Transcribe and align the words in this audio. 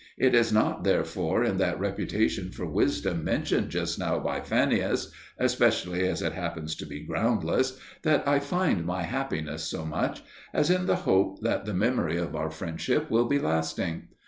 It 0.17 0.33
is 0.33 0.51
not 0.51 0.83
therefore 0.83 1.43
in 1.43 1.57
that 1.57 1.79
reputation 1.79 2.49
for 2.49 2.65
wisdom 2.65 3.23
mentioned 3.23 3.69
just 3.69 3.99
now 3.99 4.17
by 4.17 4.39
Fannius 4.41 5.11
especially 5.37 6.07
as 6.07 6.23
it 6.23 6.33
happens 6.33 6.73
to 6.77 6.87
be 6.87 7.01
groundless 7.05 7.79
that 8.01 8.27
I 8.27 8.39
find 8.39 8.83
my 8.83 9.03
happiness 9.03 9.61
so 9.65 9.85
much, 9.85 10.23
as 10.55 10.71
in 10.71 10.87
the 10.87 10.95
hope 11.05 11.41
that 11.41 11.65
the 11.65 11.75
memory 11.75 12.17
of 12.17 12.35
our 12.35 12.49
friendship 12.49 13.11
will 13.11 13.25
be 13.25 13.37
lasting. 13.37 14.07